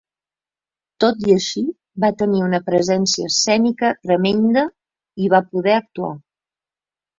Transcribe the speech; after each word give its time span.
Tot 1.03 1.19
i 1.27 1.33
així, 1.33 1.61
va 2.05 2.09
tenir 2.21 2.41
una 2.47 2.61
presència 2.71 3.29
escènica 3.33 3.93
tremenda 4.09 4.67
i 5.27 5.33
va 5.37 5.45
poder 5.55 5.79
actuar. 5.85 6.13